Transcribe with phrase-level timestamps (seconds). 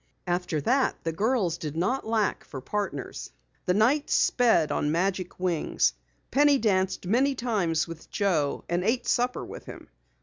[0.25, 3.29] After that the girls did not lack for partners.
[3.67, 5.93] The night sped on magic wings.
[6.31, 9.89] Penny danced many times with Joe and ate supper with him.